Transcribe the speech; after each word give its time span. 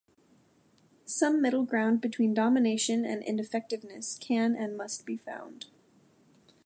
Some 1.05 1.43
middle 1.43 1.63
ground 1.63 2.01
between 2.01 2.33
domination 2.33 3.05
and 3.05 3.21
ineffectiveness 3.23 4.17
can 4.19 4.55
and 4.55 4.75
must 4.75 5.05
be 5.05 5.15
found. 5.15 5.67